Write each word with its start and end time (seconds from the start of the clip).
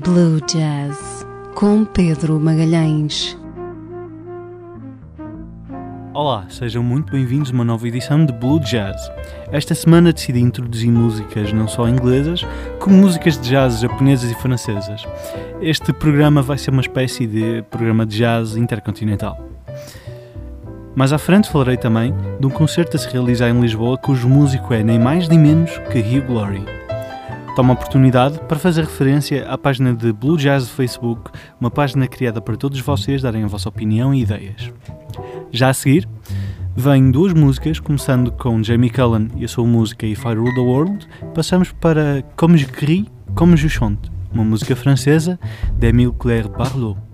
Blue 0.00 0.40
Jazz 0.40 1.24
com 1.54 1.84
Pedro 1.84 2.40
Magalhães. 2.40 3.38
Olá, 6.12 6.46
sejam 6.48 6.82
muito 6.82 7.12
bem-vindos 7.12 7.50
a 7.50 7.54
uma 7.54 7.64
nova 7.64 7.86
edição 7.86 8.26
de 8.26 8.32
Blue 8.32 8.58
Jazz. 8.58 9.10
Esta 9.52 9.74
semana 9.74 10.12
decidi 10.12 10.40
introduzir 10.40 10.90
músicas 10.90 11.52
não 11.52 11.68
só 11.68 11.88
inglesas, 11.88 12.44
como 12.80 12.96
músicas 12.96 13.38
de 13.38 13.50
jazz 13.50 13.80
japonesas 13.80 14.30
e 14.30 14.34
francesas. 14.34 15.04
Este 15.60 15.92
programa 15.92 16.42
vai 16.42 16.58
ser 16.58 16.70
uma 16.70 16.82
espécie 16.82 17.26
de 17.26 17.62
programa 17.70 18.04
de 18.04 18.18
jazz 18.18 18.56
intercontinental. 18.56 19.38
Mais 20.96 21.12
à 21.12 21.18
frente 21.18 21.48
falarei 21.48 21.76
também 21.76 22.14
de 22.40 22.46
um 22.46 22.50
concerto 22.50 22.96
a 22.96 23.00
se 23.00 23.08
realizar 23.08 23.48
em 23.48 23.60
Lisboa 23.60 23.96
cujo 23.96 24.28
músico 24.28 24.74
é 24.74 24.82
nem 24.82 24.98
mais 24.98 25.28
nem 25.28 25.38
menos 25.38 25.70
que 25.90 26.00
Hugh 26.00 26.26
Glory. 26.26 26.83
Tomo 27.54 27.70
a 27.70 27.74
oportunidade 27.74 28.40
para 28.48 28.58
fazer 28.58 28.82
referência 28.82 29.48
à 29.48 29.56
página 29.56 29.94
de 29.94 30.12
Blue 30.12 30.36
Jazz 30.36 30.64
do 30.64 30.70
Facebook, 30.70 31.30
uma 31.60 31.70
página 31.70 32.08
criada 32.08 32.40
para 32.40 32.56
todos 32.56 32.80
vocês 32.80 33.22
darem 33.22 33.44
a 33.44 33.46
vossa 33.46 33.68
opinião 33.68 34.12
e 34.12 34.22
ideias. 34.22 34.72
Já 35.52 35.68
a 35.68 35.74
seguir, 35.74 36.08
vêm 36.74 37.12
duas 37.12 37.32
músicas, 37.32 37.78
começando 37.78 38.32
com 38.32 38.60
Jamie 38.60 38.90
Cullen 38.90 39.28
e 39.36 39.44
a 39.44 39.48
sua 39.48 39.64
música 39.64 40.04
If 40.04 40.24
I 40.24 40.34
Rule 40.34 40.52
the 40.52 40.60
World, 40.60 41.06
passamos 41.32 41.70
para 41.70 42.24
Comme 42.34 42.58
je 42.58 42.66
crie, 42.66 43.08
comme 43.36 43.56
je 43.56 43.68
chante, 43.68 44.10
uma 44.32 44.42
música 44.42 44.74
francesa 44.74 45.38
de 45.78 45.90
Émile 45.90 46.12
Claire 46.18 46.48
Barlow. 46.48 47.13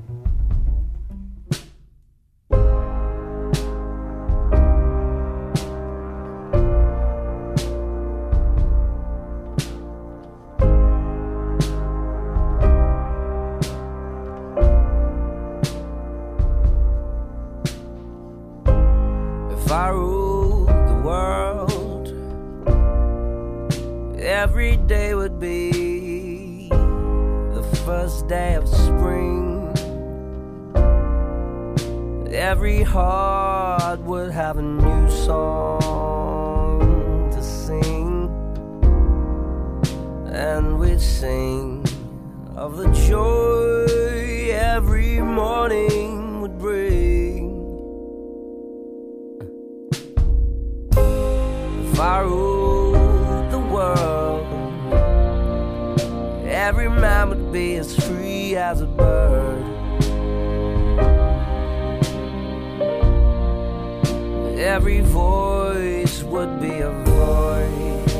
Every 64.80 65.02
voice 65.02 66.22
would 66.22 66.58
be 66.58 66.80
a 66.80 66.90
voice 66.90 68.14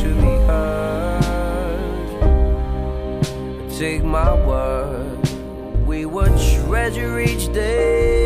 to 0.00 0.08
be 0.22 0.34
heard. 0.48 1.90
Take 3.78 4.02
my 4.02 4.32
word, 4.46 5.18
we 5.86 6.06
would 6.06 6.32
treasure 6.64 7.20
each 7.20 7.52
day 7.52 8.21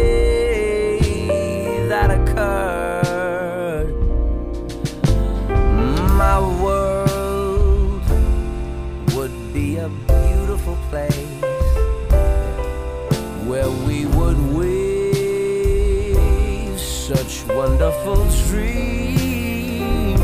wonderful 17.78 18.25
dreams. 18.48 20.20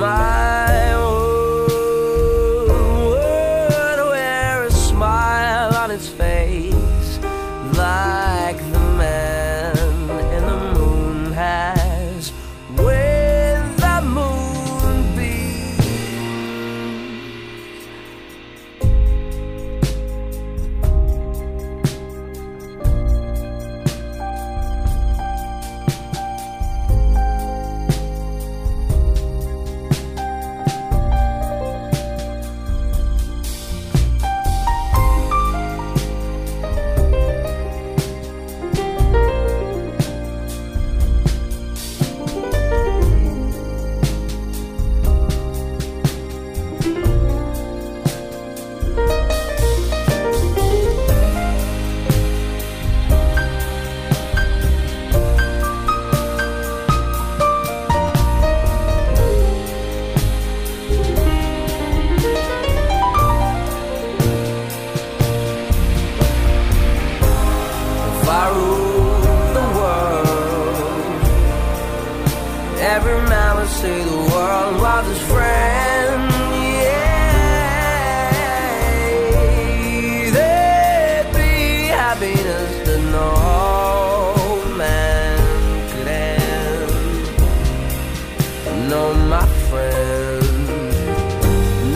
My 0.00 0.63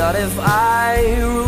not 0.09 0.17
if 0.17 0.39
I 0.41 1.48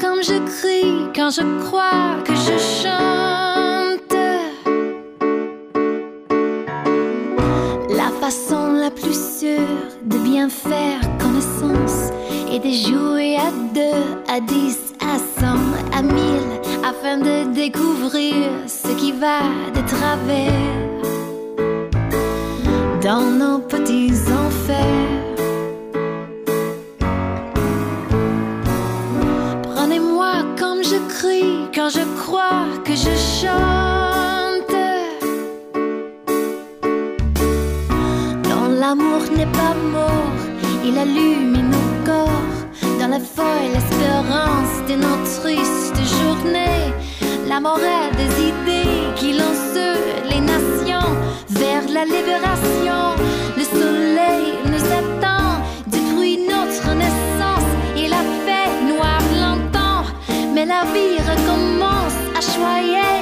Comme 0.00 0.22
je 0.22 0.38
crie 0.56 1.12
quand 1.14 1.30
je 1.30 1.42
crois 1.64 2.22
que 2.24 2.34
je 2.34 2.56
chante. 2.80 4.16
La 7.90 8.10
façon 8.20 8.72
la 8.72 8.90
plus 8.90 9.18
sûre 9.38 9.76
de 10.02 10.18
bien 10.18 10.48
faire 10.48 11.00
connaissance 11.18 12.10
et 12.50 12.58
de 12.58 12.70
jouer 12.70 13.36
à 13.36 13.50
deux, 13.74 14.02
à 14.34 14.40
dix, 14.40 14.78
à 15.00 15.18
cent, 15.38 15.60
à 15.92 16.02
mille, 16.02 16.50
afin 16.82 17.18
de 17.18 17.52
découvrir 17.52 18.34
ce 18.66 18.88
qui 18.96 19.12
va 19.12 19.40
de 19.74 19.82
travers 19.86 20.86
dans 23.02 23.20
nos 23.20 23.58
petits 23.58 24.25
quand 31.86 32.00
je 32.00 32.20
crois 32.20 32.66
que 32.84 32.94
je 32.94 33.14
chante. 33.40 34.76
Non, 38.48 38.64
l'amour 38.80 39.22
n'est 39.36 39.52
pas 39.60 39.74
mort, 39.92 40.36
il 40.84 40.98
allume 40.98 41.58
nos 41.70 41.90
corps 42.04 42.58
dans 42.98 43.08
la 43.08 43.20
folle 43.20 43.74
espérance 43.82 44.74
de 44.88 44.94
nos 45.04 45.18
tristes 45.40 46.02
journées. 46.16 46.92
La 47.48 47.60
morale 47.60 48.14
des 48.16 48.32
idées 48.50 49.14
qui 49.14 49.34
lancent 49.34 49.94
les 50.28 50.40
nations 50.40 51.10
vers 51.50 51.86
la 51.96 52.04
libération. 52.04 53.02
Le 53.56 53.62
soleil 53.62 54.48
nous 54.72 54.84
attend 55.00 55.62
depuis 55.86 56.38
notre 56.38 56.88
naissance. 56.96 57.70
Il 57.96 58.12
a 58.12 58.24
fait 58.44 58.70
noir 58.92 59.20
longtemps, 59.44 60.02
mais 60.52 60.66
la 60.66 60.82
vie 60.92 61.18
recommence 61.30 61.75
Yeah. 62.58 63.15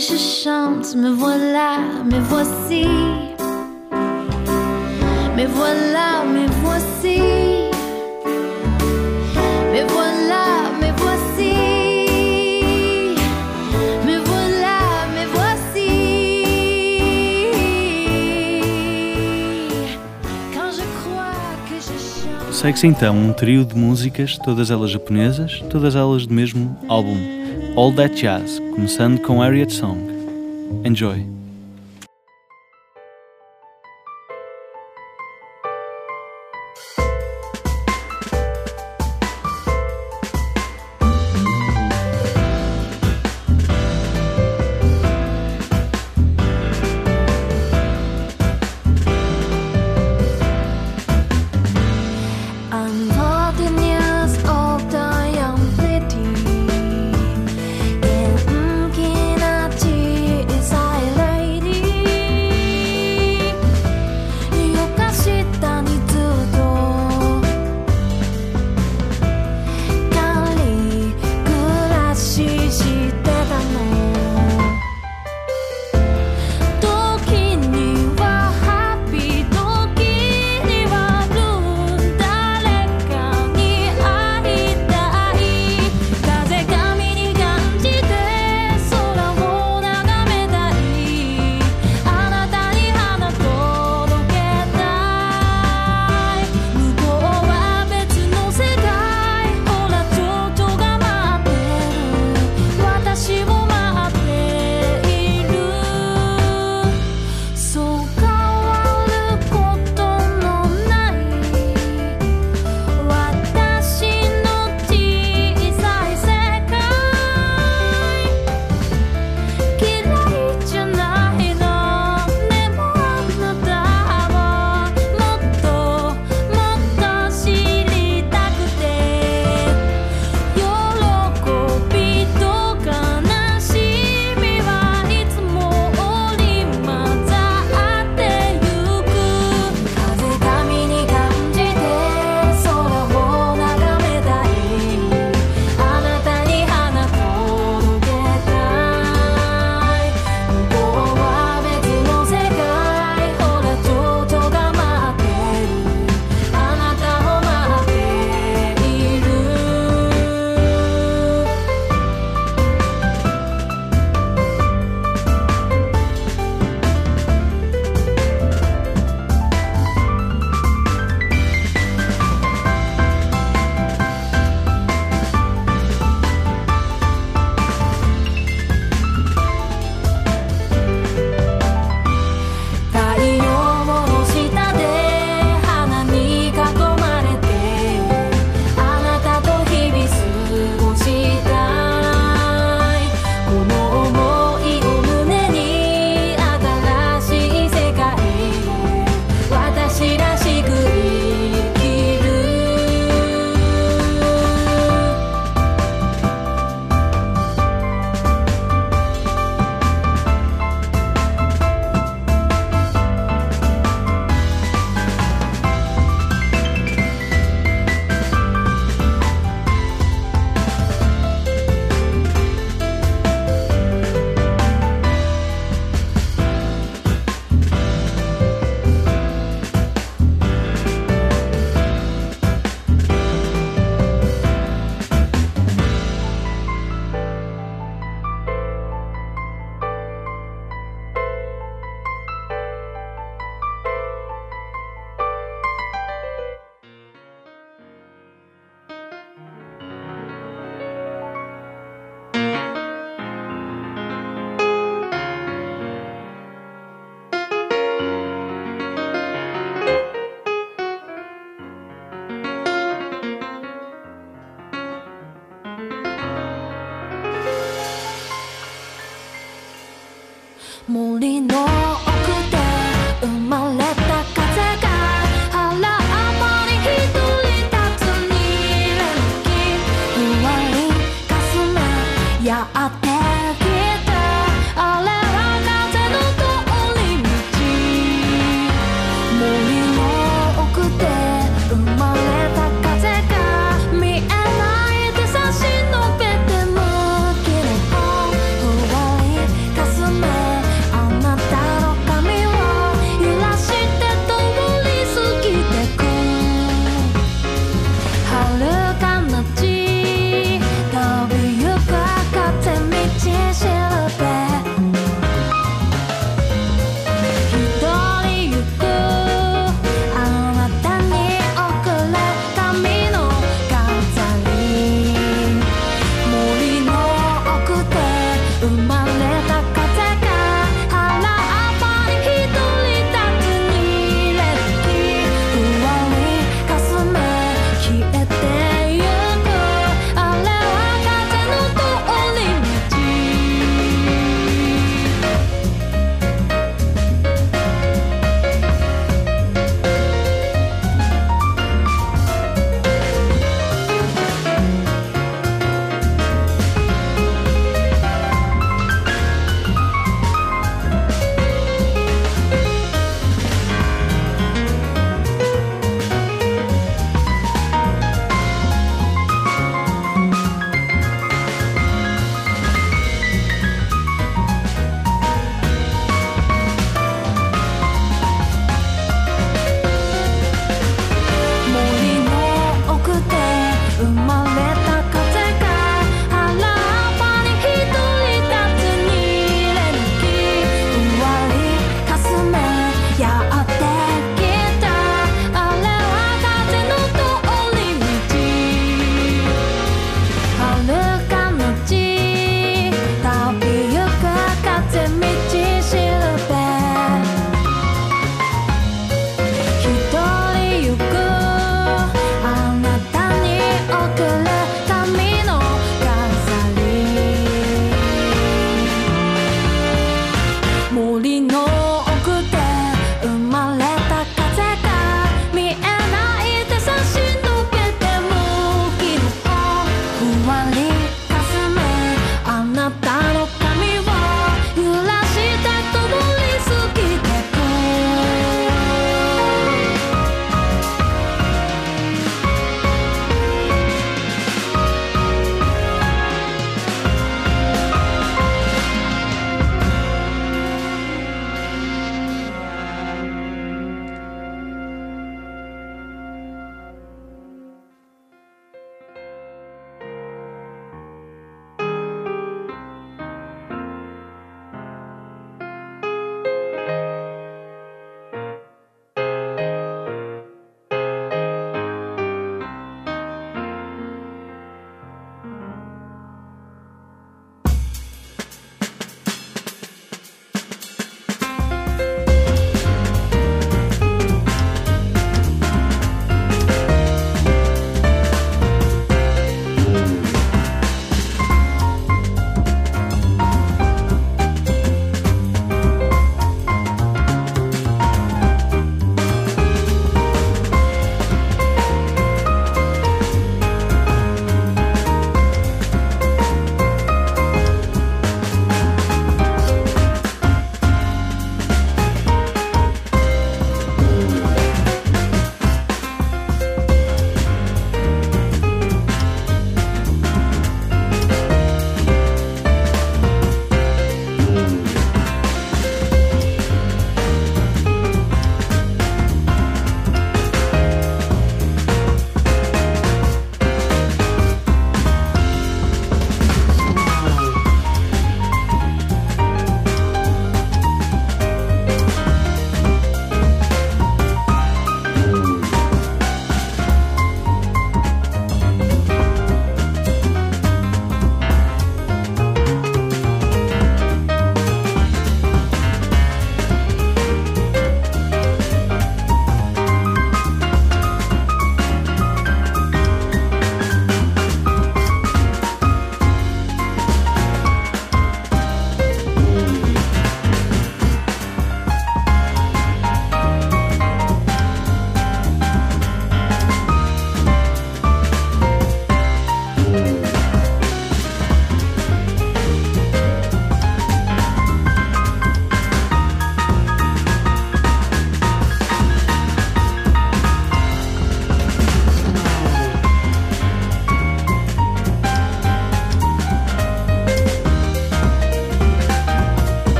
Je 0.00 0.16
chante. 0.16 0.94
Me 0.96 1.10
voilà, 1.10 1.78
me 2.04 2.20
voici. 2.20 2.86
Me 5.36 5.46
voilà, 5.46 6.24
me 6.24 6.46
voici. 6.62 7.20
Me 9.72 9.84
voilà, 9.88 10.70
me 10.80 10.90
voici. 10.92 11.52
Me 14.06 14.18
voilà, 14.24 15.06
me 15.14 15.26
voici. 15.34 15.90
Quand 20.54 20.72
je 20.72 20.84
crois 21.02 21.34
que 21.68 21.76
je 21.76 21.96
chante. 21.98 22.54
Segue-se 22.54 22.86
então 22.86 23.14
um 23.14 23.32
trio 23.34 23.64
de 23.66 23.74
músicas, 23.74 24.38
todas 24.38 24.70
elas 24.70 24.90
japonesas, 24.90 25.62
todas 25.68 25.94
elas 25.94 26.26
do 26.26 26.32
mesmo 26.34 26.76
álbum, 26.88 27.39
All 27.76 27.92
That 27.94 28.14
Jazz, 28.20 28.58
começando 28.58 29.20
com 29.20 29.38
Harriet 29.38 29.72
Song. 29.72 30.00
Enjoy! 30.84 31.39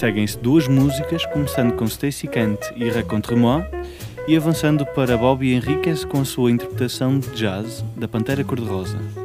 Seguem-se 0.00 0.38
duas 0.38 0.66
músicas, 0.66 1.26
começando 1.26 1.74
com 1.74 1.84
Stacy 1.84 2.26
Kent 2.26 2.58
e 2.74 2.88
Raconte-moi 2.88 3.62
e 4.26 4.34
avançando 4.34 4.86
para 4.86 5.14
Bobby 5.14 5.52
Henriquez 5.52 6.06
com 6.06 6.22
a 6.22 6.24
sua 6.24 6.50
interpretação 6.50 7.18
de 7.18 7.28
jazz 7.32 7.84
da 7.98 8.08
Pantera 8.08 8.42
Cor-de-Rosa. 8.42 9.19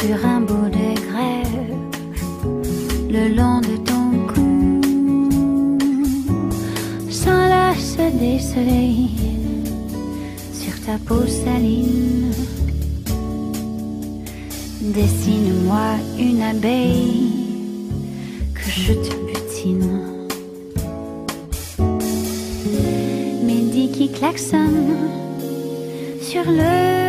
Sur 0.00 0.24
un 0.24 0.40
bout 0.40 0.70
de 0.70 0.94
grève 1.08 1.76
le 3.10 3.34
long 3.34 3.60
de 3.60 3.76
ton 3.88 4.06
cou. 4.32 5.60
Sans 7.10 7.48
l'as 7.48 7.74
des 8.18 8.38
soleils 8.38 9.10
sur 10.54 10.74
ta 10.86 10.96
peau 11.06 11.26
saline 11.26 12.32
dessine-moi 14.80 15.96
une 16.18 16.42
abeille 16.42 17.32
que 18.54 18.70
je 18.70 18.92
te 18.94 19.14
butine. 19.26 20.00
Mehdi 23.44 23.90
qui 23.90 24.10
klaxonne 24.10 24.96
sur 26.22 26.44
le 26.46 26.99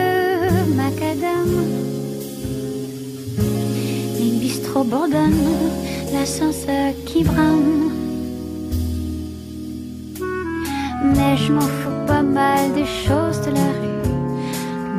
Bourdonnent, 4.84 5.70
l'ascenseur 6.12 6.94
qui 7.06 7.24
brame. 7.24 7.91
Mais 11.04 11.38
je 11.38 11.54
m'en 11.54 11.62
fous 11.62 12.06
pas 12.08 12.24
mal 12.24 12.74
des 12.74 12.86
choses 12.86 13.41
de 13.41 13.52
la 13.52 13.70
rue. 13.80 14.02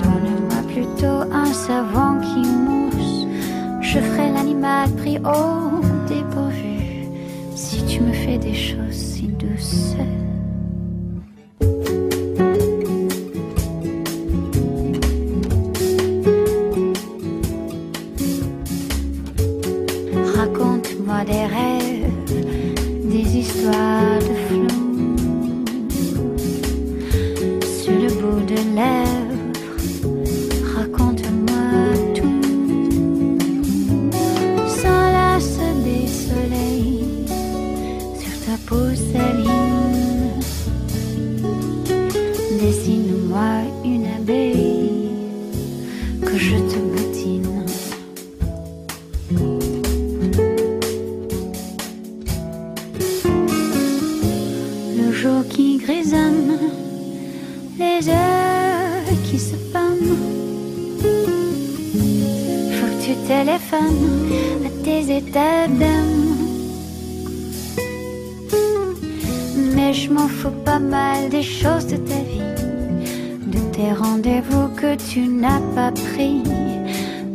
Donne-moi 0.03 0.63
plutôt 0.73 1.23
un 1.33 1.53
savon 1.53 2.21
qui 2.21 2.49
mousse. 2.49 3.27
Je 3.81 3.99
ferai 3.99 4.31
l'animal 4.33 4.89
pris 4.91 5.19
au 5.19 5.81
dépourvu 6.07 7.09
si 7.57 7.85
tu 7.87 8.01
me 8.03 8.13
fais 8.13 8.39
des 8.39 8.55
choses 8.55 8.95
si 8.95 9.27
douces. 9.27 9.97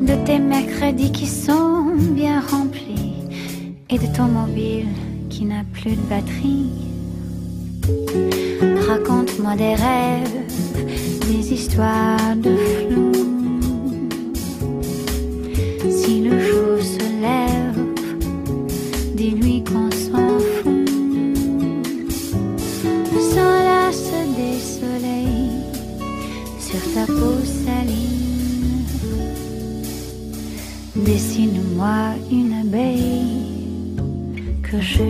De 0.01 0.25
tes 0.25 0.39
mercredis 0.39 1.11
qui 1.11 1.27
sont 1.27 1.91
bien 2.11 2.39
remplis 2.39 3.15
et 3.89 3.97
de 3.97 4.07
ton 4.15 4.25
mobile 4.25 4.87
qui 5.29 5.45
n'a 5.45 5.63
plus 5.73 5.91
de 5.91 6.09
batterie. 6.09 6.69
Raconte-moi 8.87 9.55
des 9.55 9.75
rêves, 9.75 11.27
des 11.29 11.53
histoires 11.53 12.35
de 12.35 12.55
flou. 12.55 13.26
Dessine-moi 31.07 32.15
une 32.29 32.51
abeille 32.51 33.45
que 34.61 34.81
je 34.81 35.03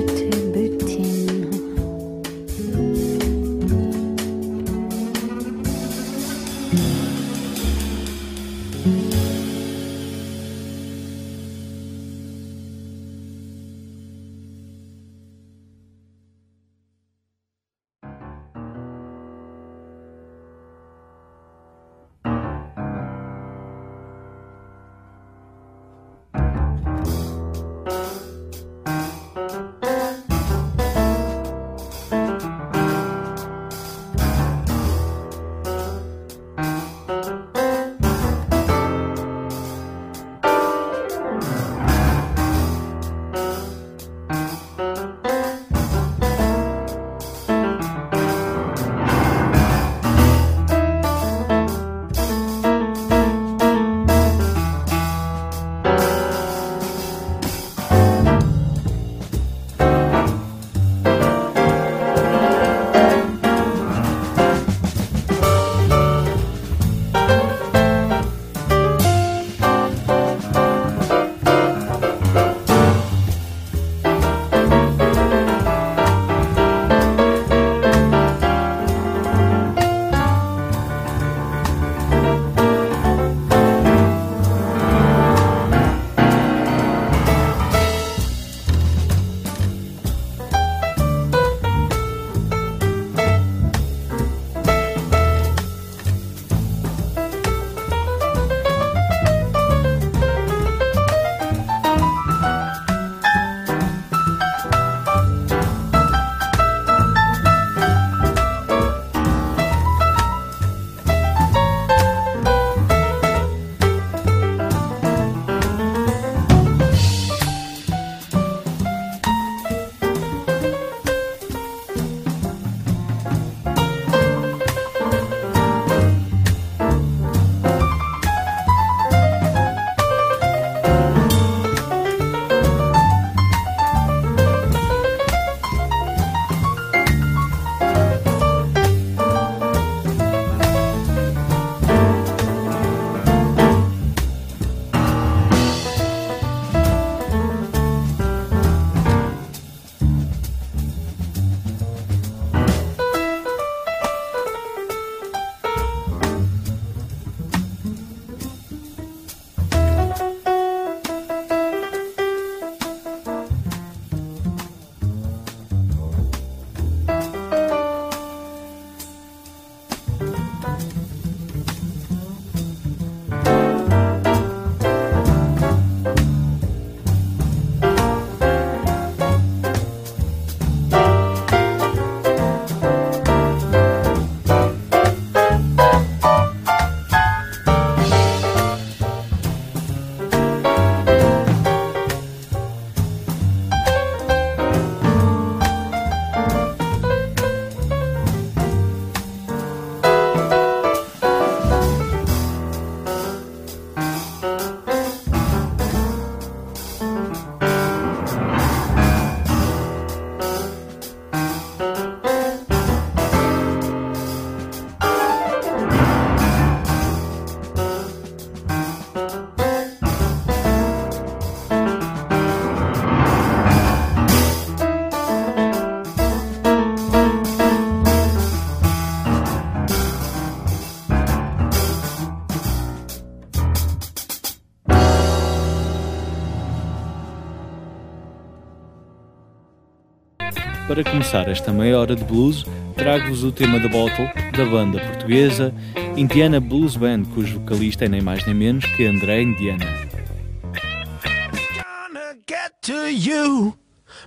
Para 240.98 241.12
começar 241.12 241.48
esta 241.48 241.72
meia 241.72 242.00
hora 242.00 242.16
de 242.16 242.24
blues, 242.24 242.66
trago-vos 242.96 243.44
o 243.44 243.52
tema 243.52 243.80
da 243.80 243.88
Bottle, 243.88 244.28
da 244.58 244.66
banda 244.66 245.00
portuguesa 245.00 245.72
Indiana 246.16 246.60
Blues 246.60 246.96
Band, 246.96 247.22
cujo 247.36 247.60
vocalista 247.60 248.06
é 248.06 248.10
nem 248.10 248.20
mais 248.20 248.44
nem 248.48 248.56
menos 248.56 248.84
que 248.84 249.06
André 249.06 249.44
Indiana. 249.44 249.86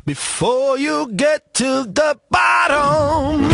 before 0.06 0.78
you 0.78 1.08
get 1.16 1.42
to 1.54 1.86
the 1.86 2.16
bottom. 2.30 3.49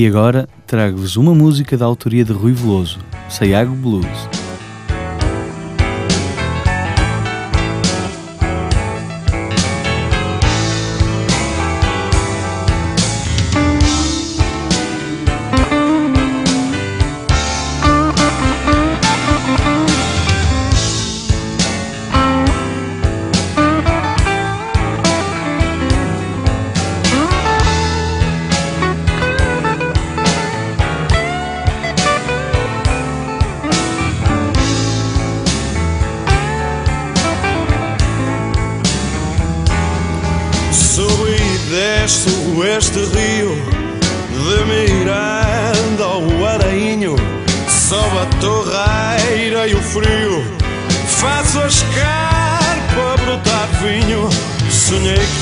E 0.00 0.06
agora 0.06 0.48
trago-vos 0.66 1.16
uma 1.16 1.34
música 1.34 1.76
da 1.76 1.84
autoria 1.84 2.24
de 2.24 2.32
Rui 2.32 2.54
Veloso, 2.54 3.00
Sayago 3.28 3.74
Blues. 3.74 4.39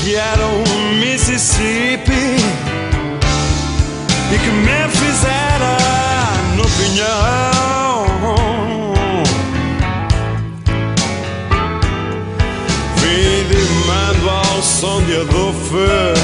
Que 0.09 0.15
era 0.15 0.43
um 0.43 0.93
Mississippi 0.95 2.37
E 4.31 4.39
que 4.39 4.49
me 4.49 4.89
fizera 4.89 5.77
no 6.55 6.63
pinhão. 6.77 8.05
Vim 12.97 13.43
de 13.49 13.61
mando 13.85 14.29
ao 14.29 14.61
som 14.63 15.03
de 15.03 15.15
adofe 15.15 16.18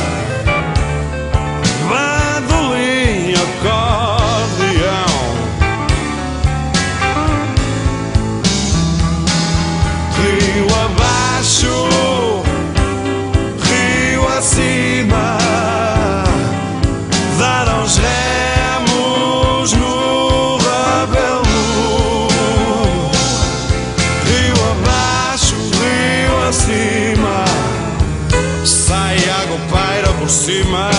paira 30.63 30.94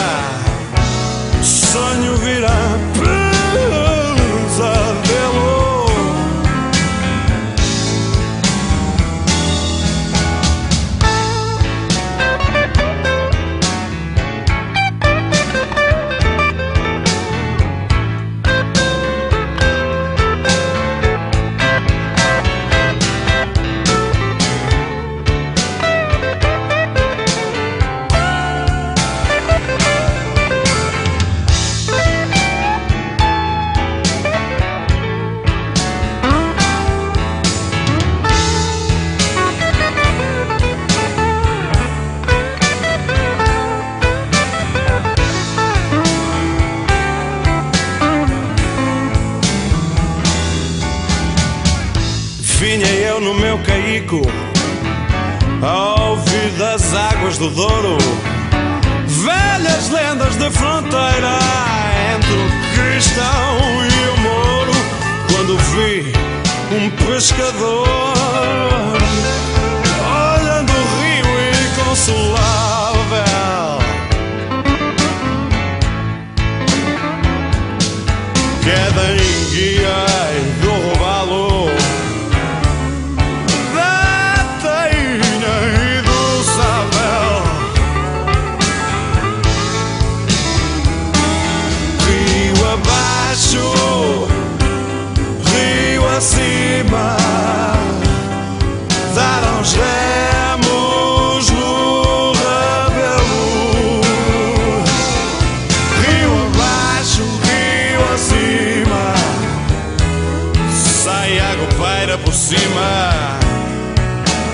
por 112.18 112.34
cima 112.34 113.38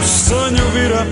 Sonho 0.04 0.64
vira 0.72 1.06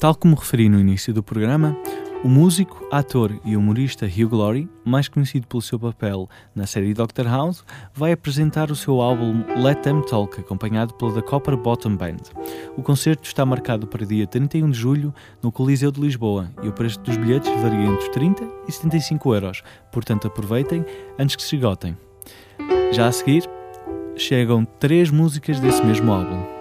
Tal 0.00 0.14
como 0.14 0.34
referi 0.34 0.70
no 0.70 0.80
início 0.80 1.12
do 1.12 1.22
programa, 1.22 1.76
o 2.24 2.28
músico, 2.28 2.88
ator 2.90 3.38
e 3.44 3.54
humorista 3.54 4.06
Hugh 4.06 4.34
Laurie, 4.34 4.66
mais 4.82 5.08
conhecido 5.08 5.46
pelo 5.46 5.60
seu 5.60 5.78
papel 5.78 6.26
na 6.54 6.66
série 6.66 6.94
Doctor 6.94 7.26
House, 7.26 7.62
vai 7.92 8.12
apresentar 8.12 8.70
o 8.70 8.74
seu 8.76 9.02
álbum 9.02 9.44
Let 9.62 9.82
Them 9.82 10.00
Talk, 10.00 10.40
acompanhado 10.40 10.94
pela 10.94 11.12
The 11.12 11.20
Copper 11.20 11.54
Bottom 11.54 11.96
Band. 11.96 12.16
O 12.78 12.82
concerto 12.82 13.26
está 13.26 13.44
marcado 13.44 13.86
para 13.86 14.06
dia 14.06 14.26
31 14.26 14.70
de 14.70 14.78
julho 14.78 15.14
no 15.42 15.52
Coliseu 15.52 15.92
de 15.92 16.00
Lisboa 16.00 16.50
e 16.62 16.68
o 16.68 16.72
preço 16.72 16.98
dos 17.00 17.18
bilhetes 17.18 17.50
varia 17.60 17.84
entre 17.84 18.10
30 18.10 18.42
e 18.66 18.72
75 18.72 19.34
euros, 19.34 19.62
portanto 19.92 20.26
aproveitem 20.26 20.82
antes 21.18 21.36
que 21.36 21.42
se 21.42 21.56
esgotem. 21.56 21.94
Já 22.90 23.06
a 23.06 23.12
seguir, 23.12 23.44
chegam 24.16 24.64
três 24.64 25.10
músicas 25.10 25.60
desse 25.60 25.84
mesmo 25.84 26.10
álbum. 26.10 26.59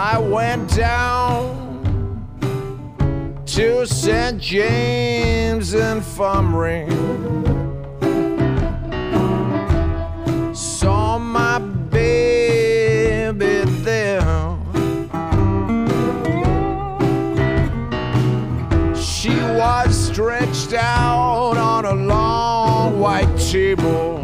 I 0.00 0.16
went 0.16 0.76
down 0.76 1.58
to 3.46 3.84
St. 3.84 4.40
James 4.40 5.74
Infirmary. 5.74 6.86
Saw 10.54 11.18
my 11.18 11.58
baby 11.58 13.64
there. 13.82 14.20
She 18.94 19.34
was 19.58 19.96
stretched 19.96 20.74
out 20.74 21.56
on 21.56 21.84
a 21.84 21.94
long 21.94 23.00
white 23.00 23.36
table. 23.36 24.17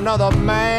Another 0.00 0.34
man 0.38 0.69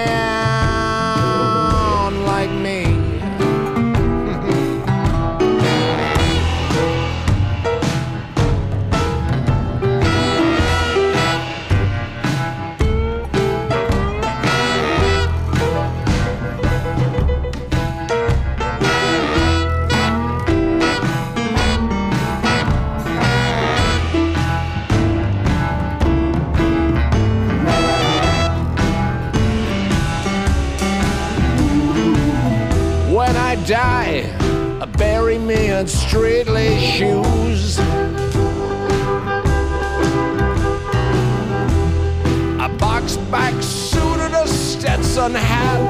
Stetson 45.21 45.35
hat. 45.35 45.81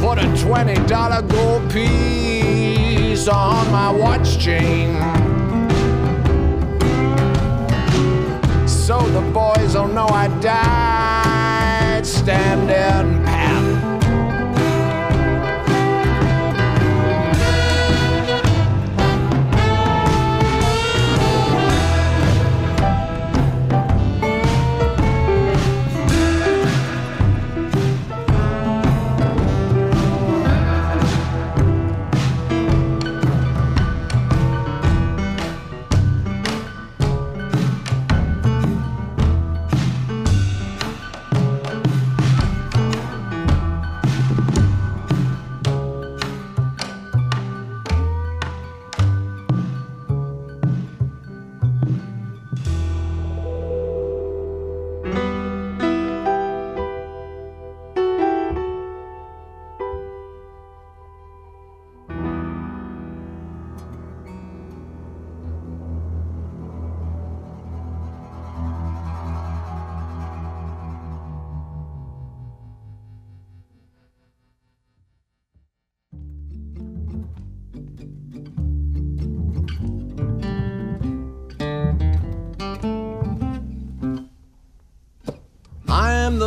Put 0.00 0.18
a 0.18 0.42
twenty 0.42 0.76
dollar 0.86 1.20
gold 1.22 1.70
piece 1.70 3.28
on 3.28 3.70
my 3.70 3.90
watch 3.90 4.38
chain. 4.38 4.94
So 8.66 8.98
the 9.10 9.20
boys 9.32 9.74
will 9.74 9.88
know 9.88 10.06
I 10.06 10.28
died 10.40 12.06
standing 12.06 13.23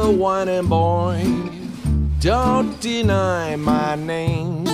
the 0.07 0.13
whining 0.13 0.67
boy. 0.67 1.21
Don't 2.21 2.79
deny 2.79 3.57
my 3.57 3.95
name. 3.95 4.65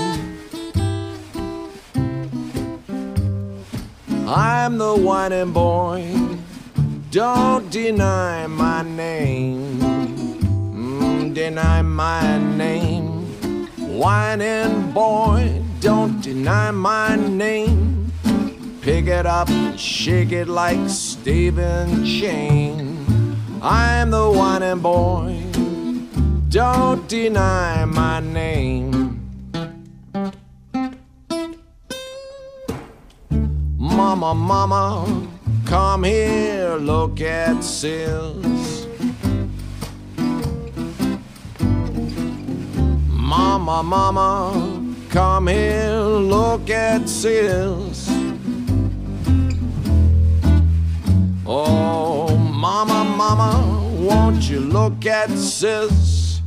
I'm 4.27 4.77
the 4.77 4.95
whining 4.95 5.51
boy. 5.51 6.05
Don't 7.09 7.67
deny 7.71 8.45
my 8.45 8.84
name. 8.84 9.79
Mm, 9.79 11.34
deny 11.34 11.81
my 11.81 12.38
name. 12.55 13.25
Whining 13.97 14.91
boy, 14.91 15.63
don't 15.79 16.21
deny 16.21 16.69
my 16.69 17.15
name. 17.15 18.11
Pick 18.81 19.07
it 19.07 19.25
up, 19.25 19.49
and 19.49 19.79
shake 19.79 20.31
it 20.31 20.47
like 20.47 20.88
Stavin' 20.88 22.05
Chain. 22.05 22.93
I'm 23.66 24.11
the 24.11 24.30
whining 24.30 24.80
boy. 24.80 25.41
Don't 26.49 27.07
deny 27.07 27.86
my 27.86 28.20
name. 28.20 29.22
Mama, 33.78 34.36
mama, 34.36 35.28
come 35.66 36.03
here, 36.03 36.76
look 36.76 37.22
at 37.22 37.64
Sis. 37.64 38.86
Mama, 43.07 43.82
mama, 43.82 44.93
come 45.09 45.47
here, 45.47 46.01
look 46.01 46.70
at 46.70 47.07
Sis. 47.07 48.09
Oh, 51.45 52.43
mama, 52.64 53.03
mama, 53.03 53.51
won't 53.99 54.49
you 54.49 54.61
look 54.61 55.05
at 55.05 55.30
sis? 55.32 56.39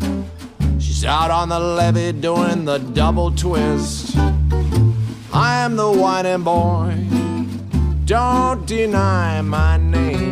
She's 0.78 1.04
out 1.04 1.30
on 1.30 1.50
the 1.50 1.60
levee 1.60 2.12
doing 2.12 2.64
the 2.64 2.78
double 2.78 3.30
twist. 3.32 4.16
I 5.34 5.62
am 5.62 5.76
the 5.76 5.92
whining 5.92 6.42
boy. 6.42 6.96
Don't 8.06 8.64
deny 8.64 9.42
my 9.42 9.76
name. 9.76 10.25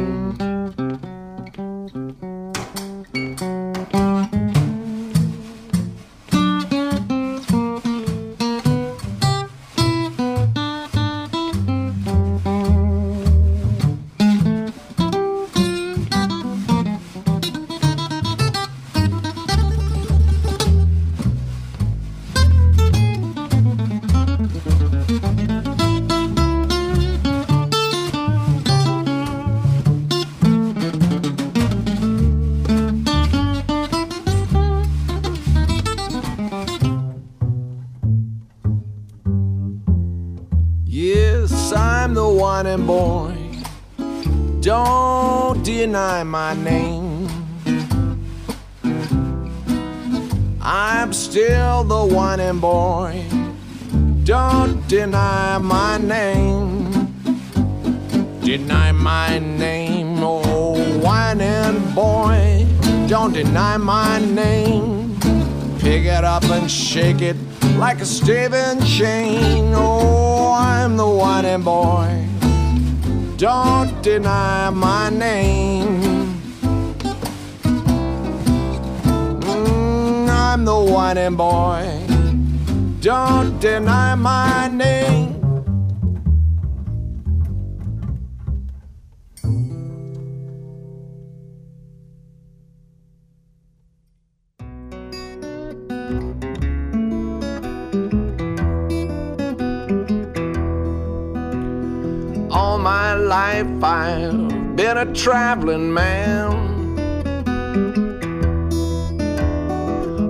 And 66.54 66.70
shake 66.70 67.20
it 67.20 67.36
like 67.78 68.00
a 68.00 68.06
Stavin' 68.06 68.80
Chain. 68.86 69.72
Oh, 69.74 70.52
I'm 70.52 70.96
the 70.96 71.04
whining 71.04 71.62
boy. 71.62 72.28
Don't 73.36 74.00
deny 74.02 74.70
my 74.70 75.10
name. 75.10 76.00
Mm, 79.40 80.28
I'm 80.28 80.64
the 80.64 80.78
whining 80.78 81.34
boy. 81.34 81.84
Don't 83.00 83.58
deny 83.58 84.14
my 84.14 84.68
name. 84.68 85.33
I've 103.84 104.76
been 104.76 104.96
a 104.96 105.12
traveling 105.12 105.92
man. 105.92 106.72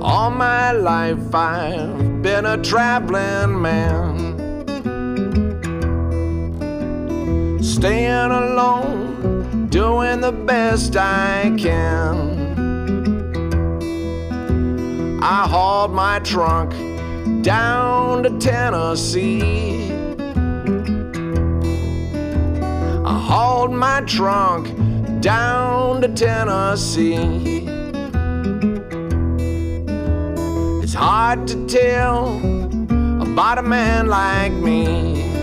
All 0.03 0.31
my 0.33 0.73
life 0.73 1.33
I've 1.33 2.21
been 2.21 2.47
a 2.47 2.61
traveling 2.61 3.63
man. 3.63 4.35
Staying 7.63 8.33
alone, 8.33 9.69
doing 9.69 10.21
the 10.21 10.33
best 10.33 10.97
I 10.97 11.55
can. 11.57 12.43
I 15.23 15.47
hauled 15.47 15.93
my 15.93 16.19
trunk 16.19 16.73
down 17.45 18.25
to 18.25 18.37
Tennessee. 18.41 20.04
Hauled 23.25 23.73
my 23.73 24.03
trunk 24.03 24.69
down 25.23 26.03
to 26.03 26.09
Tennessee. 26.09 27.67
It's 30.83 30.93
hard 30.93 31.49
to 31.49 31.67
tell 31.67 32.37
about 33.23 33.57
a 33.57 33.63
man 33.63 34.09
like 34.09 34.53
me. 34.53 35.34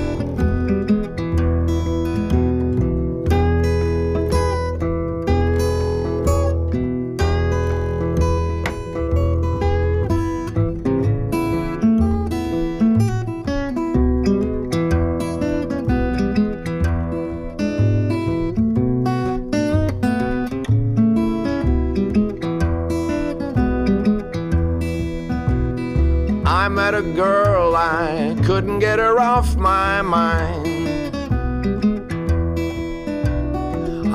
Couldn't 28.61 28.77
get 28.77 28.99
her 28.99 29.19
off 29.19 29.55
my 29.55 30.03
mind. 30.03 31.15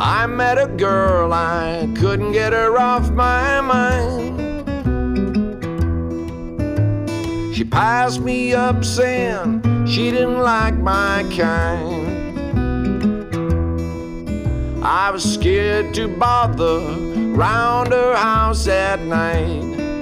I 0.00 0.24
met 0.28 0.56
a 0.56 0.68
girl, 0.68 1.32
I 1.32 1.92
couldn't 1.96 2.30
get 2.30 2.52
her 2.52 2.78
off 2.78 3.10
my 3.10 3.60
mind. 3.60 4.36
She 7.56 7.64
passed 7.64 8.20
me 8.20 8.54
up 8.54 8.84
saying 8.84 9.62
she 9.84 10.12
didn't 10.12 10.38
like 10.38 10.76
my 10.76 11.24
kind. 11.36 12.06
I 14.84 15.10
was 15.10 15.24
scared 15.24 15.92
to 15.94 16.06
bother 16.06 16.78
round 17.34 17.88
her 17.88 18.14
house 18.14 18.68
at 18.68 19.00
night. 19.00 19.95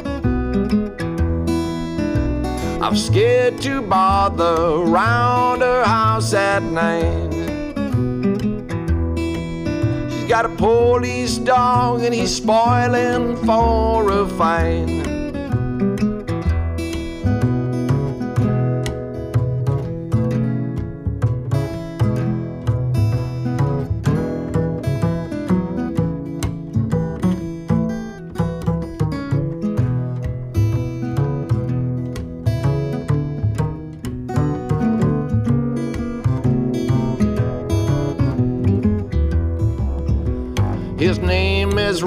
I'm 2.85 2.97
scared 2.97 3.63
to 3.63 3.81
bother 3.81 4.85
round 4.85 5.63
her 5.63 5.85
house 5.85 6.35
at 6.35 6.63
night. 6.63 7.33
She's 10.13 10.29
got 10.29 10.45
a 10.45 10.51
police 10.51 11.39
dog 11.39 12.03
and 12.03 12.15
he's 12.15 12.37
spoiling 12.37 13.39
for 13.47 14.11
a 14.13 14.29
fight. 14.29 15.04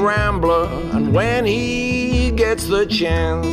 Rambler, 0.08 0.70
and 0.94 1.14
when 1.14 1.44
he 1.46 2.32
gets 2.32 2.66
the 2.68 2.86
chance, 2.86 3.46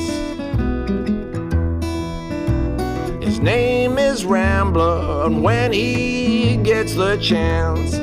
his 3.25 3.41
name 3.41 3.99
is 3.99 4.25
Rambler, 4.25 5.25
and 5.27 5.43
when 5.43 5.73
he 5.73 6.57
gets 6.59 6.95
the 6.95 7.17
chance, 7.17 7.95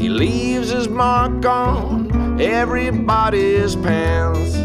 he 0.00 0.08
leaves 0.08 0.70
his 0.70 0.88
mark 0.88 1.46
on 1.46 2.40
everybody's 2.40 3.76
pants. 3.76 4.56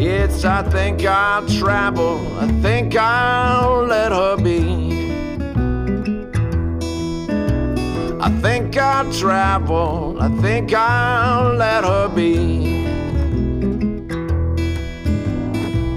It's, 0.00 0.44
I 0.44 0.64
think 0.64 1.04
I'll 1.04 1.46
travel, 1.46 2.26
I 2.38 2.48
think 2.60 2.96
I'll 2.96 3.84
let 3.84 4.10
her 4.10 4.36
be. 4.36 4.85
I 8.26 8.30
think 8.40 8.76
I'll 8.76 9.12
travel, 9.12 10.16
I 10.20 10.28
think 10.42 10.74
I'll 10.74 11.54
let 11.54 11.84
her 11.84 12.08
be. 12.08 12.82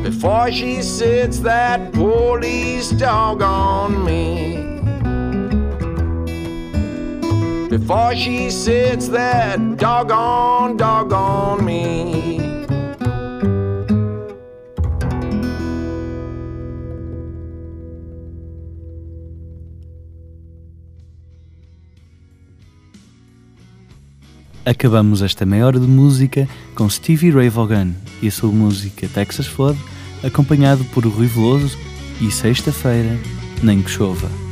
Before 0.03 0.51
she 0.51 0.83
sits 0.83 1.39
that 1.39 1.91
police 1.91 2.91
dog 2.91 3.41
on 3.41 4.05
me. 4.05 4.57
Before 7.67 8.15
she 8.15 8.51
sits 8.51 9.07
that 9.07 9.77
doggone 9.77 10.77
dog 10.77 11.11
on 11.11 11.65
me. 11.65 12.48
Acabamos 24.65 25.21
esta 25.21 25.45
meia 25.45 25.65
hora 25.65 25.79
de 25.79 25.87
música 25.87 26.47
com 26.75 26.89
Stevie 26.89 27.31
Ray 27.31 27.49
Vaughan 27.49 27.93
e 28.21 28.27
a 28.27 28.31
sua 28.31 28.51
música 28.51 29.07
Texas 29.07 29.47
Flood, 29.47 29.79
acompanhado 30.23 30.83
por 30.85 31.05
Rui 31.05 31.27
Veloso 31.27 31.77
e 32.21 32.29
Sexta-feira, 32.29 33.17
Nem 33.63 33.81
que 33.81 33.89
Chova. 33.89 34.48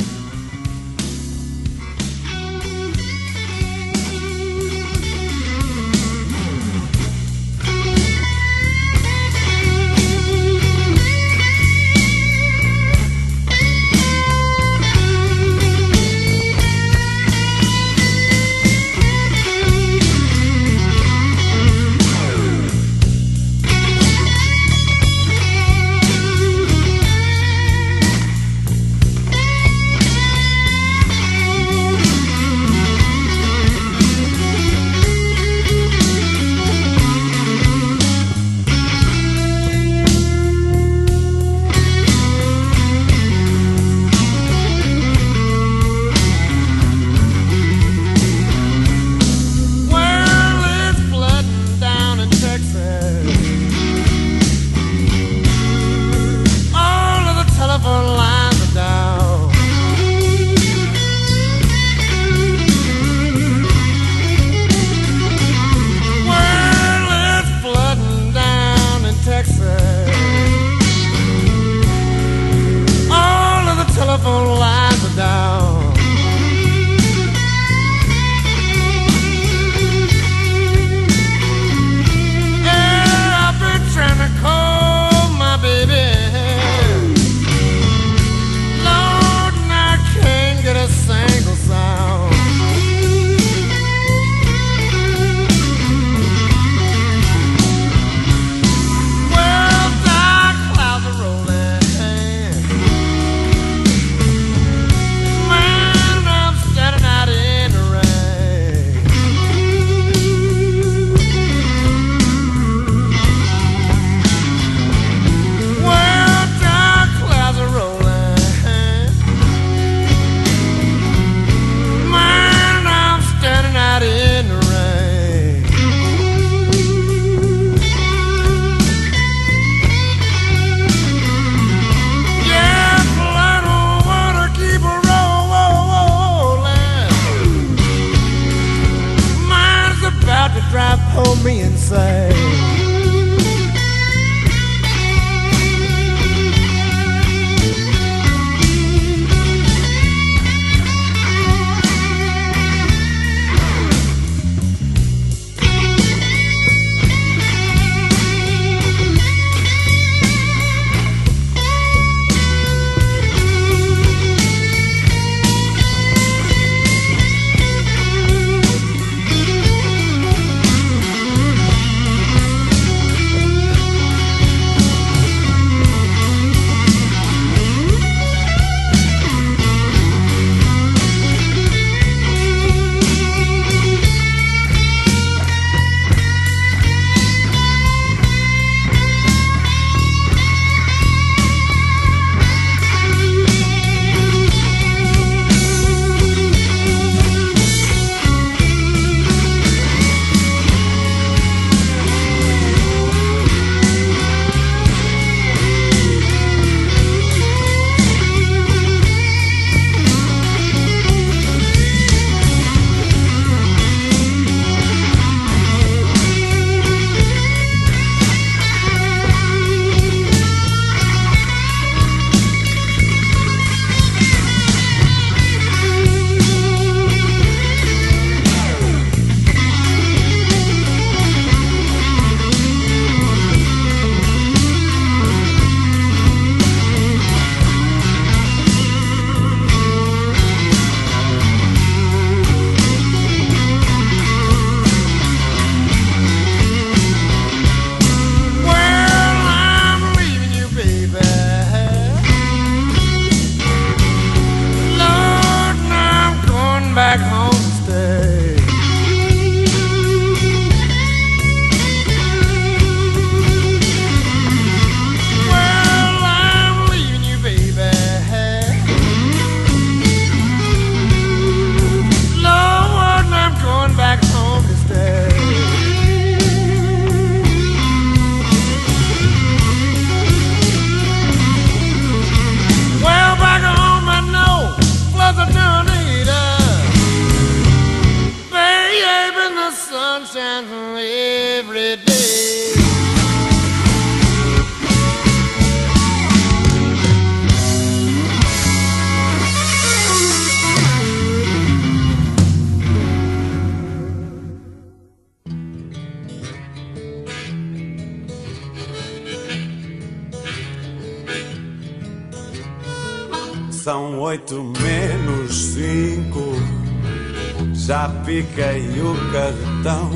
Piquei 318.27 318.89
o 318.99 319.15
cartão 319.31 320.11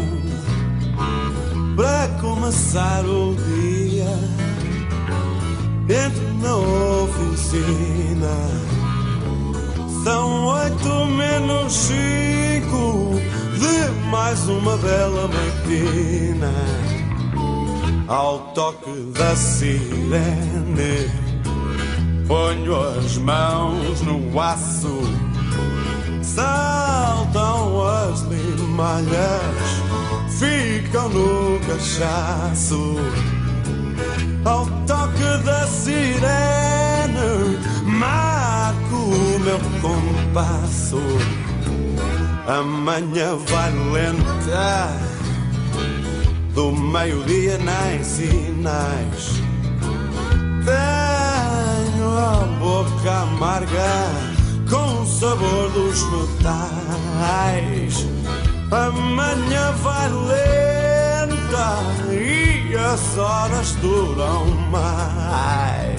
para 1.77 2.09
começar 2.19 3.05
o 3.05 3.33
dia. 3.35 4.19
Entro 5.87 6.33
na 6.41 6.55
oficina. 7.03 8.35
São 10.03 10.45
oito 10.47 11.05
menos 11.05 11.71
cinco 11.71 13.13
de 13.57 14.09
mais 14.09 14.45
uma 14.49 14.75
bela 14.75 15.29
matina. 15.29 16.51
Ao 18.09 18.39
toque 18.53 18.91
da 19.17 19.33
sirene. 19.37 21.09
Ponho 22.27 22.75
as 22.75 23.17
mãos 23.17 24.01
no 24.01 24.39
aço, 24.39 25.00
no 31.13 31.59
cachaço. 31.67 32.95
Ao 34.45 34.65
toque 34.87 35.43
da 35.45 35.67
sirene, 35.67 36.17
marco 37.85 38.95
o 38.95 39.39
meu 39.39 39.59
compasso. 39.81 41.01
Amanhã 42.47 43.35
vai 43.47 43.71
lenta, 43.71 44.89
do 46.53 46.71
meio-dia 46.71 47.57
nem 47.59 48.03
sinais. 48.03 49.41
Tenho 50.65 52.09
a 52.17 52.45
boca 52.59 53.11
amarga 53.21 54.09
com 54.69 55.01
o 55.01 55.05
sabor 55.05 55.69
dos 55.71 56.03
metais. 56.11 58.07
Amanhã 58.71 59.71
vai 59.83 60.09
lenta 60.09 60.60
e 61.51 62.75
as 62.75 63.17
horas 63.17 63.75
duram 63.75 64.45
mais. 64.69 65.90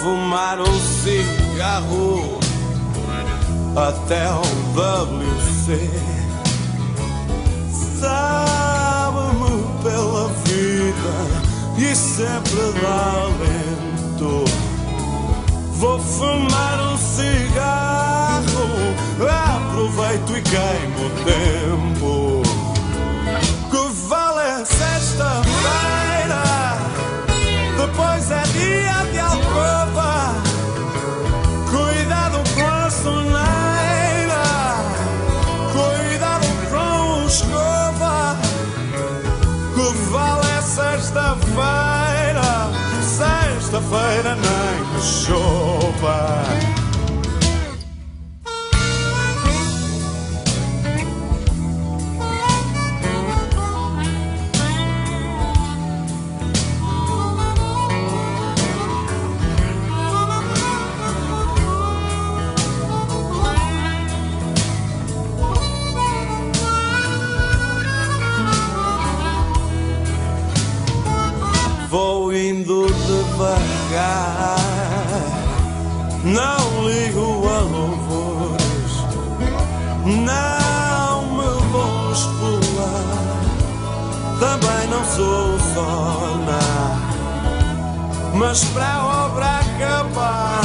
Fumar 0.00 0.60
um 0.60 0.80
cigarro 0.80 2.38
até 3.76 4.28
o 4.30 4.42
WC. 4.74 5.90
Sabe-me 8.00 9.64
pela 9.82 10.28
vida 10.44 11.46
e 11.78 11.94
sempre 11.94 12.72
dá 12.80 13.12
alento. 13.22 14.44
Vou 15.78 15.98
fumar 15.98 16.80
um 16.80 16.96
cigarro, 16.96 18.44
aproveito 19.20 20.36
e 20.36 20.42
queimo 20.42 21.06
o 21.06 21.10
tempo. 21.24 22.42
Que 23.70 23.82
vale 24.08 24.64
sexta-feira, 24.64 26.42
depois 27.76 28.30
é 28.30 28.42
dia 28.52 29.04
de 29.12 29.18
alcova. 29.18 29.35
Sexta-feira 43.96 44.36
nem 44.36 45.00
que. 45.00 46.76
Vou 71.88 72.32
indo 72.32 72.86
devagar, 72.86 73.75
não 76.24 76.88
ligo 76.88 77.48
a 77.48 77.60
louvores, 77.60 78.92
não 80.04 81.22
me 81.30 81.50
vou 81.70 82.12
esfolar, 82.12 83.40
também 84.40 84.88
não 84.88 85.04
sou 85.04 85.58
zona, 85.74 86.58
mas 88.34 88.64
para 88.64 88.92
a 88.92 89.26
obra 89.26 89.46
acabar, 89.60 90.60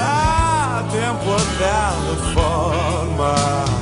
há 0.00 0.84
tempo 0.90 1.34
até 1.34 1.70
a 1.70 1.94
reforma. 2.10 3.73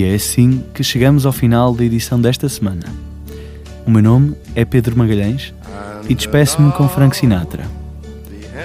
E 0.00 0.04
é 0.04 0.14
assim 0.14 0.64
que 0.72 0.82
chegamos 0.82 1.26
ao 1.26 1.32
final 1.32 1.74
da 1.74 1.84
edição 1.84 2.18
desta 2.18 2.48
semana. 2.48 2.86
O 3.86 3.90
meu 3.90 4.02
nome 4.02 4.34
é 4.54 4.64
Pedro 4.64 4.96
Magalhães 4.96 5.52
e 6.08 6.14
despeço-me 6.14 6.72
com 6.72 6.88
Frank 6.88 7.14
Sinatra. 7.14 7.66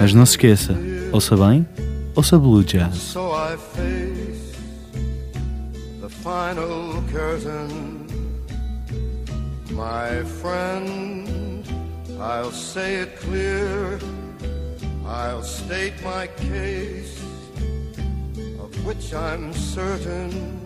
Mas 0.00 0.14
não 0.14 0.24
se 0.24 0.32
esqueça, 0.32 0.74
ouça 1.12 1.36
bem, 1.36 1.66
ouça 2.14 2.38
Blue 2.38 2.64
Jazz. 2.64 3.14
Final 6.08 7.04
curtain. 7.12 8.06
My 9.72 10.24
friend, 10.40 11.64
I'll 12.18 12.50
say 12.50 13.02
it 13.02 13.18
clear. 13.20 13.98
I'll 15.06 15.42
state 15.42 16.02
my 16.02 16.28
case, 16.28 17.20
of 18.58 18.74
which 18.86 19.12
I'm 19.12 19.52
certain. 19.52 20.65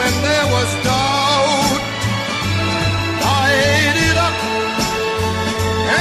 when 0.00 0.14
there 0.22 0.46
was 0.56 0.70
doubt, 0.88 1.80
I 3.44 3.46
ate 3.76 3.98
it 4.10 4.16
up 4.28 4.36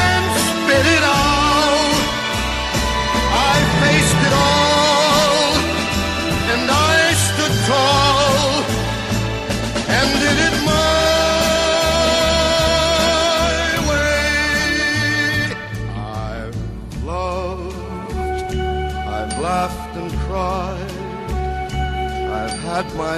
and 0.04 0.26
spit 0.47 0.86
it 0.97 1.04
out. 1.04 1.95
I 3.52 3.56
faced 3.82 4.20
it 4.28 4.34
all, 4.52 5.52
and 6.54 6.66
I 6.91 6.95
stood 7.28 7.56
tall, 7.70 8.50
and 9.97 10.08
did 10.24 10.38
it 10.47 10.56
my 10.72 11.04
way. 13.89 14.32
I've 16.24 16.60
loved, 17.04 18.54
I've 19.18 19.36
laughed 19.47 19.93
and 20.02 20.12
cried, 20.26 20.91
I've 22.39 22.58
had 22.70 22.86
my 22.95 23.18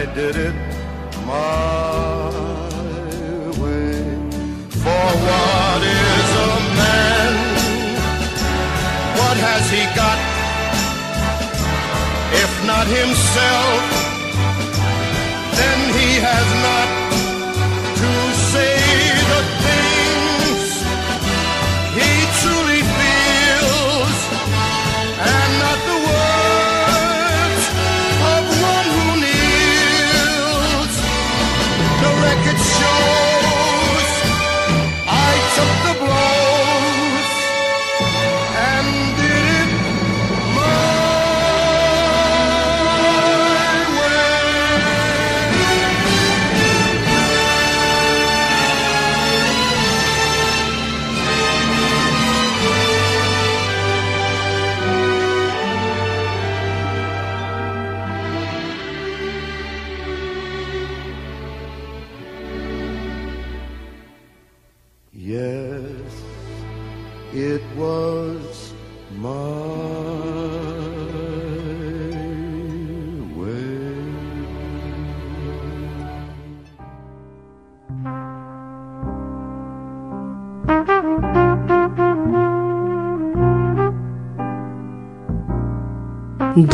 I 0.00 0.06
did 0.14 0.34
it 0.34 0.54
my 1.26 2.30
way. 3.60 4.00
For 4.82 5.06
what 5.26 5.82
is 5.82 6.28
a 6.48 6.52
man? 6.80 7.32
What 9.20 9.36
has 9.46 9.64
he 9.76 9.84
got? 10.00 10.18
If 12.32 12.52
not 12.64 12.86
himself, 12.86 13.80
then 15.58 15.78
he 15.98 16.08
has 16.28 16.48
not 16.64 16.99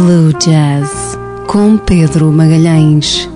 Blue 0.07 0.32
Jazz 0.34 1.18
com 1.48 1.76
Pedro 1.76 2.30
Magalhães. 2.30 3.36